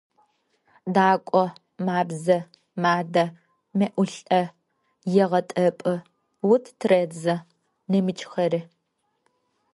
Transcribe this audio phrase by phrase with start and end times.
[0.93, 1.43] «Дакӏо»–
[1.85, 2.37] мабзэ,
[2.83, 3.25] мадэ,
[3.77, 4.41] мэӏулӏэ,
[5.23, 5.95] егъэтӏэпӏы,
[6.51, 7.35] ут тыредзэ,
[7.89, 8.61] нэмыкӏхэри.